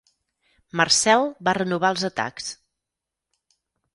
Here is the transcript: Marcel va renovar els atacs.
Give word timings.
Marcel 0.79 1.25
va 1.49 1.53
renovar 1.59 1.93
els 1.95 2.05
atacs. 2.11 2.49